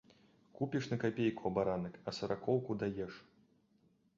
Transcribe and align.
Купіш 0.59 0.87
на 0.91 0.97
капейку 1.03 1.45
абаранак, 1.49 1.99
а 2.07 2.15
саракоўку 2.21 2.79
даеш. 2.85 3.13